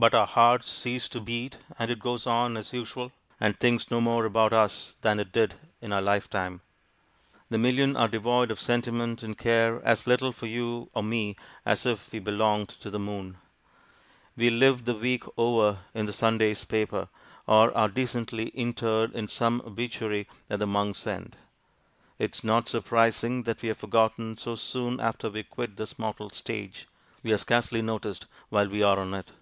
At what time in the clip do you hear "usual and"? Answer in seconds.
2.72-3.58